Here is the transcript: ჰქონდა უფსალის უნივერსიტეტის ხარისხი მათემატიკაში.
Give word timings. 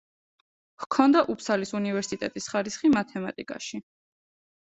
ჰქონდა 0.83 1.21
უფსალის 1.33 1.73
უნივერსიტეტის 1.79 2.49
ხარისხი 2.53 2.91
მათემატიკაში. 2.97 3.83